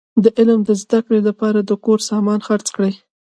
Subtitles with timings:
[0.23, 2.93] د علم د زده کړي له پاره د کور سامان خرڅ کړئ!